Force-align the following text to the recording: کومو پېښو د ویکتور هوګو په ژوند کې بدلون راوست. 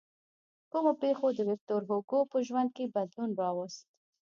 کومو 0.71 0.91
پېښو 1.01 1.27
د 1.33 1.39
ویکتور 1.49 1.81
هوګو 1.89 2.19
په 2.31 2.37
ژوند 2.47 2.69
کې 2.75 2.91
بدلون 2.95 3.29
راوست. 3.39 3.81